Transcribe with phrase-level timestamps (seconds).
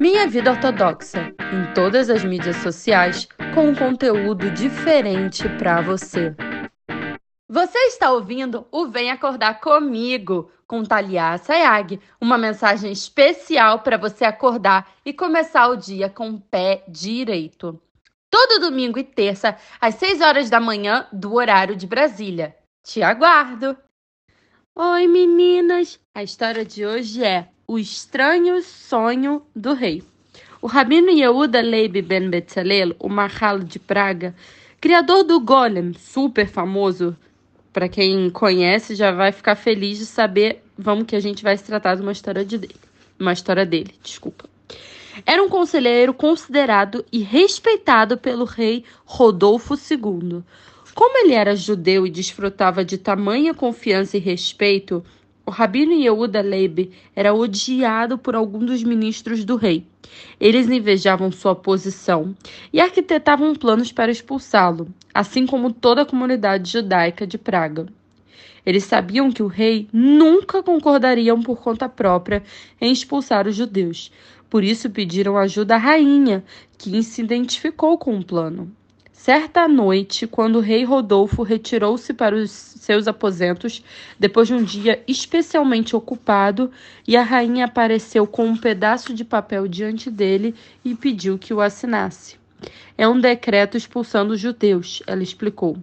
[0.00, 6.34] Minha Vida Ortodoxa, em todas as mídias sociais, com um conteúdo diferente para você.
[7.46, 14.24] Você está ouvindo o Vem Acordar Comigo, com Talia Sayag, uma mensagem especial para você
[14.24, 17.78] acordar e começar o dia com o pé direito.
[18.30, 22.56] Todo domingo e terça, às 6 horas da manhã, do horário de Brasília.
[22.82, 23.76] Te aguardo!
[24.72, 25.98] Oi, meninas!
[26.14, 30.00] A história de hoje é O Estranho Sonho do Rei.
[30.62, 34.32] O rabino Yehuda Leib ben Betzalel, o Mahalo de Praga,
[34.80, 37.16] criador do Golem, super famoso,
[37.72, 41.64] para quem conhece já vai ficar feliz de saber, vamos que a gente vai se
[41.64, 42.76] tratar de uma história de dele,
[43.18, 44.48] uma história dele, desculpa.
[45.26, 50.44] Era um conselheiro considerado e respeitado pelo rei Rodolfo II.
[51.00, 55.02] Como ele era judeu e desfrutava de tamanha confiança e respeito,
[55.46, 59.86] o rabino Yehuda Leib era odiado por alguns dos ministros do rei.
[60.38, 62.36] Eles invejavam sua posição
[62.70, 67.86] e arquitetavam planos para expulsá-lo, assim como toda a comunidade judaica de Praga.
[68.66, 72.42] Eles sabiam que o rei nunca concordaria por conta própria
[72.78, 74.12] em expulsar os judeus.
[74.50, 76.44] Por isso pediram ajuda à rainha,
[76.76, 78.70] que se identificou com o plano.
[79.22, 83.84] Certa noite, quando o rei Rodolfo retirou-se para os seus aposentos,
[84.18, 86.70] depois de um dia especialmente ocupado,
[87.06, 91.60] e a rainha apareceu com um pedaço de papel diante dele e pediu que o
[91.60, 92.38] assinasse.
[92.96, 95.76] É um decreto expulsando os judeus, ela explicou.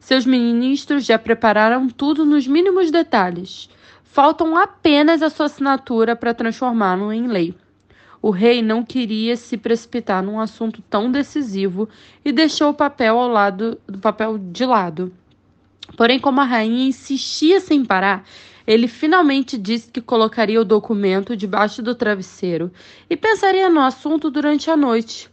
[0.00, 3.70] Seus ministros já prepararam tudo nos mínimos detalhes.
[4.02, 7.54] Faltam apenas a sua assinatura para transformá-lo em lei.
[8.26, 11.90] O rei não queria se precipitar num assunto tão decisivo
[12.24, 15.12] e deixou o papel ao lado do papel de lado.
[15.94, 18.24] Porém, como a rainha insistia sem parar,
[18.66, 22.72] ele finalmente disse que colocaria o documento debaixo do travesseiro
[23.10, 25.28] e pensaria no assunto durante a noite.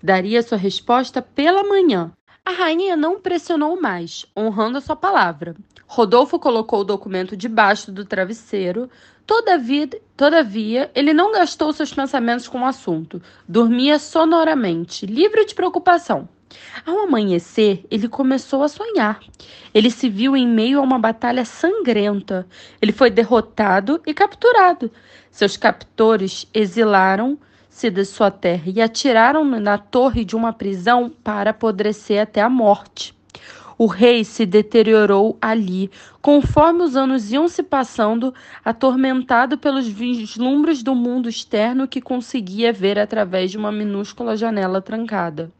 [0.00, 2.12] Daria sua resposta pela manhã.
[2.46, 5.56] A rainha não pressionou mais, honrando a sua palavra.
[5.84, 8.88] Rodolfo colocou o documento debaixo do travesseiro,
[9.26, 13.20] Todavia, todavia, ele não gastou seus pensamentos com o assunto.
[13.48, 16.28] Dormia sonoramente, livre de preocupação.
[16.86, 19.18] Ao amanhecer, ele começou a sonhar.
[19.74, 22.46] Ele se viu em meio a uma batalha sangrenta.
[22.80, 24.92] Ele foi derrotado e capturado.
[25.32, 26.48] Seus captores
[27.76, 32.48] exilaram-se de sua terra e atiraram na torre de uma prisão para apodrecer até a
[32.48, 33.14] morte.
[33.78, 35.90] O rei se deteriorou ali,
[36.22, 38.32] conforme os anos iam se passando,
[38.64, 45.52] atormentado pelos vislumbres do mundo externo que conseguia ver através de uma minúscula janela trancada.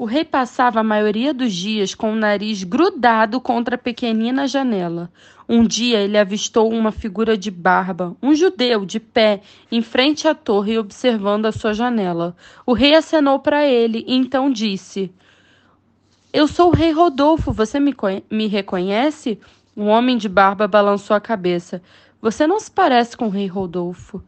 [0.00, 5.12] O rei passava a maioria dos dias com o nariz grudado contra a pequenina janela.
[5.46, 10.34] Um dia ele avistou uma figura de barba, um judeu de pé, em frente à
[10.34, 12.34] torre observando a sua janela.
[12.64, 15.12] O rei acenou para ele e então disse:
[16.32, 17.94] eu sou o rei Rodolfo, você me,
[18.30, 19.38] me reconhece?
[19.76, 21.82] O homem de barba balançou a cabeça.
[22.22, 24.22] Você não se parece com o rei Rodolfo.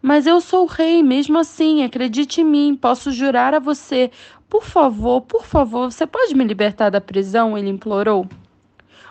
[0.00, 4.10] Mas eu sou o rei, mesmo assim, acredite em mim, posso jurar a você.
[4.48, 7.58] Por favor, por favor, você pode me libertar da prisão?
[7.58, 8.26] Ele implorou.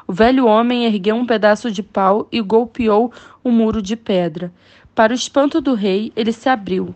[0.08, 3.12] O velho homem ergueu um pedaço de pau e golpeou
[3.44, 4.53] o um muro de pedra.
[4.96, 6.96] Para o espanto do rei, ele se abriu.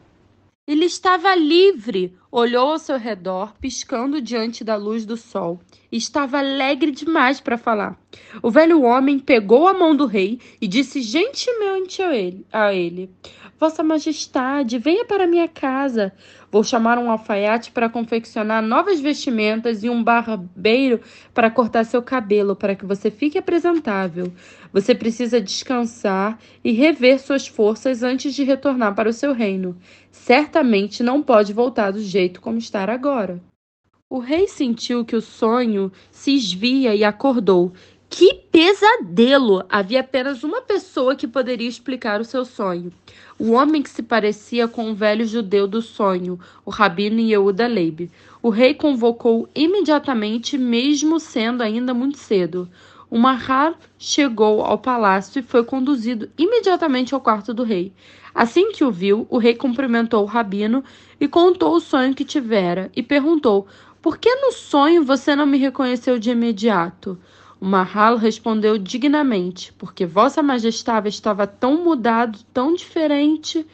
[0.66, 5.60] Ele estava livre, olhou ao seu redor, piscando diante da luz do sol.
[5.92, 8.00] Estava alegre demais para falar.
[8.42, 13.10] O velho homem pegou a mão do rei e disse gentilmente a ele, a ele:
[13.60, 16.14] Vossa Majestade, venha para minha casa.
[16.52, 21.00] Vou chamar um alfaiate para confeccionar novas vestimentas e um barbeiro
[21.34, 24.34] para cortar seu cabelo, para que você fique apresentável.
[24.74, 29.78] Você precisa descansar e rever suas forças antes de retornar para o seu reino.
[30.10, 33.42] Certamente não pode voltar do jeito como está agora.
[34.10, 37.72] O rei sentiu que o sonho se esvia e acordou.
[38.10, 39.64] Que pesadelo!
[39.70, 42.92] Havia apenas uma pessoa que poderia explicar o seu sonho.
[43.40, 48.12] O homem que se parecia com o velho judeu do sonho, o rabino Yehuda Leib.
[48.44, 52.68] O rei convocou imediatamente, mesmo sendo ainda muito cedo.
[53.12, 57.94] O Mahar chegou ao palácio e foi conduzido imediatamente ao quarto do rei.
[58.34, 60.82] Assim que o viu, o rei cumprimentou o rabino
[61.20, 63.68] e contou o sonho que tivera e perguntou:
[64.02, 67.20] Por que no sonho você não me reconheceu de imediato?
[67.60, 73.68] O Mahalo respondeu dignamente, porque Vossa Majestade estava tão mudado, tão diferente.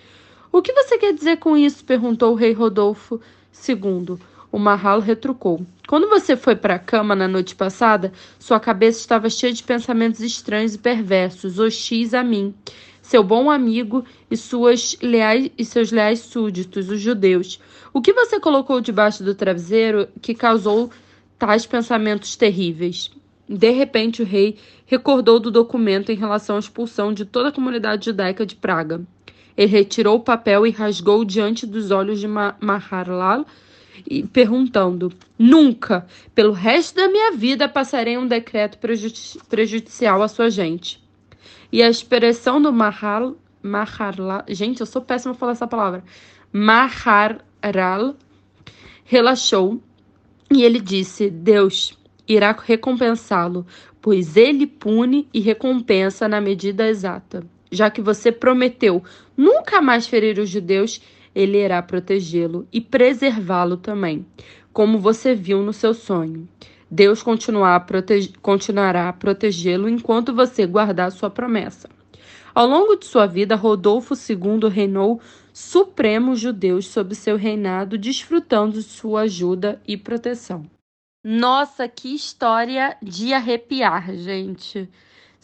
[0.52, 1.86] O que você quer dizer com isso?
[1.86, 3.22] perguntou o rei Rodolfo
[3.70, 4.18] II.
[4.58, 5.62] O Mahalo retrucou.
[5.88, 10.20] Quando você foi para a cama na noite passada, sua cabeça estava cheia de pensamentos
[10.20, 12.56] estranhos e perversos, hostis a mim.
[13.00, 17.60] seu bom amigo e, suas leais, e seus leais súditos, os judeus.
[17.94, 20.90] O que você colocou debaixo do travesseiro que causou
[21.38, 23.12] tais pensamentos terríveis?
[23.48, 24.58] De repente, o rei
[24.88, 29.06] recordou do documento em relação à expulsão de toda a comunidade judaica de Praga.
[29.56, 33.46] Ele retirou o papel e rasgou diante dos olhos de Maharlal,
[34.06, 36.06] e perguntando: Nunca,
[36.36, 41.02] pelo resto da minha vida, passarei um decreto prejudici prejudicial à sua gente.
[41.72, 43.36] E a expressão do Mahal,
[44.50, 46.04] gente, eu sou péssima falar essa palavra.
[46.52, 48.16] Maharal
[49.04, 49.82] relaxou
[50.52, 51.98] e ele disse: Deus
[52.28, 53.66] irá recompensá-lo,
[54.02, 57.46] pois ele pune e recompensa na medida exata.
[57.70, 59.04] Já que você prometeu
[59.36, 61.02] nunca mais ferir os judeus,
[61.38, 64.26] ele irá protegê-lo e preservá-lo também,
[64.74, 66.50] como você viu no seu sonho.
[66.90, 71.88] Deus continuará a protegê-lo enquanto você guardar sua promessa.
[72.56, 75.22] Ao longo de sua vida, Rodolfo II reinou
[75.54, 80.66] supremo judeus sob seu reinado, desfrutando de sua ajuda e proteção.
[81.24, 84.90] Nossa, que história de arrepiar, gente.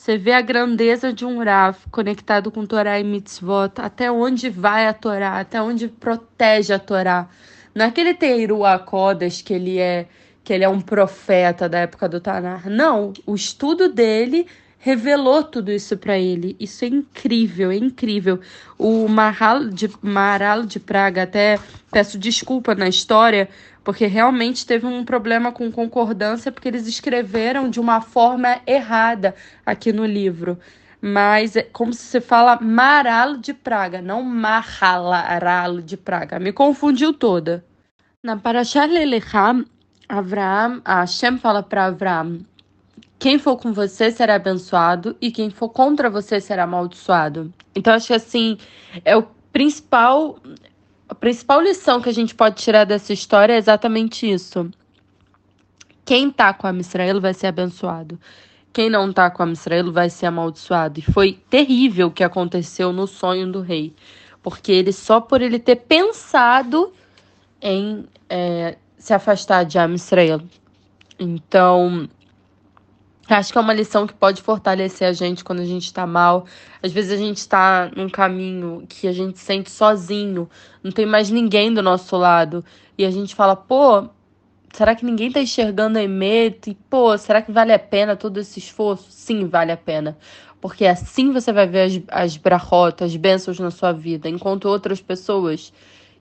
[0.04, 4.86] Você vê a grandeza de um Rav conectado com Torá e Mitzvot, até onde vai
[4.86, 7.30] a Torá, até onde protege a Torá.
[7.74, 10.06] Naquele é Teiru Akodas que ele é
[10.44, 12.70] que ele é um profeta da época do Tanar.
[12.70, 14.46] Não, o estudo dele
[14.84, 16.58] revelou tudo isso para ele.
[16.60, 18.42] Isso é incrível, é incrível.
[18.78, 21.58] O Maral de, Maral de Praga, até
[21.90, 23.48] peço desculpa na história,
[23.82, 29.34] porque realmente teve um problema com concordância, porque eles escreveram de uma forma errada
[29.66, 30.60] aqui no livro.
[31.02, 36.40] Mas é como se fala Maralo de Praga, não Mahalaralo de Praga.
[36.40, 37.64] Me confundiu toda.
[38.22, 39.64] Na Parashat Lelecham,
[40.10, 42.42] Avraham, a Hashem fala para Avraham,
[43.24, 47.54] quem for com você será abençoado e quem for contra você será amaldiçoado.
[47.74, 48.58] Então acho que assim,
[49.06, 50.38] é o principal
[51.08, 54.70] a principal lição que a gente pode tirar dessa história é exatamente isso.
[56.04, 58.20] Quem tá com a Israel vai ser abençoado.
[58.74, 61.00] Quem não tá com a Israel vai ser amaldiçoado.
[61.00, 63.96] E foi terrível o que aconteceu no sonho do rei.
[64.42, 66.92] Porque ele, só por ele ter pensado
[67.62, 70.42] em é, se afastar de Israel.
[71.18, 72.10] Então,
[73.30, 76.46] Acho que é uma lição que pode fortalecer a gente quando a gente está mal.
[76.82, 80.50] Às vezes a gente está num caminho que a gente sente sozinho,
[80.84, 82.66] não tem mais ninguém do nosso lado.
[82.98, 84.10] E a gente fala, pô,
[84.74, 86.72] será que ninguém está enxergando a Emet?
[86.72, 89.08] E, pô, será que vale a pena todo esse esforço?
[89.10, 90.18] Sim, vale a pena.
[90.60, 92.40] Porque assim você vai ver as, as
[93.02, 94.28] as bênçãos na sua vida.
[94.28, 95.72] Enquanto outras pessoas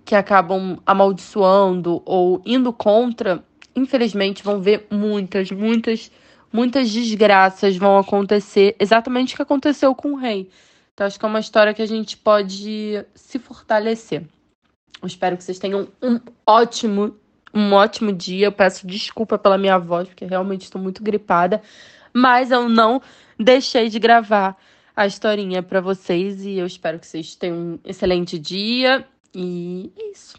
[0.04, 3.42] que acabam amaldiçoando ou indo contra,
[3.74, 6.10] infelizmente vão ver muitas, muitas
[6.52, 10.50] muitas desgraças vão acontecer, exatamente o que aconteceu com o rei.
[10.92, 14.22] Então, acho que é uma história que a gente pode se fortalecer.
[15.00, 17.16] Eu espero que vocês tenham um ótimo,
[17.52, 18.46] um ótimo dia.
[18.46, 21.62] Eu peço desculpa pela minha voz, porque realmente estou muito gripada.
[22.12, 23.00] Mas eu não
[23.38, 24.56] deixei de gravar
[24.94, 29.06] a historinha para vocês e eu espero que vocês tenham um excelente dia.
[29.34, 30.38] E é isso.